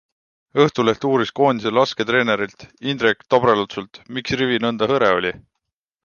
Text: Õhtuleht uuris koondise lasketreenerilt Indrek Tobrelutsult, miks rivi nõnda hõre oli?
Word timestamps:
Õhtuleht 0.63 1.03
uuris 1.09 1.31
koondise 1.39 1.73
lasketreenerilt 1.77 2.65
Indrek 2.93 3.21
Tobrelutsult, 3.33 4.01
miks 4.17 4.37
rivi 4.41 4.57
nõnda 4.65 4.89
hõre 4.95 5.11
oli? 5.19 5.33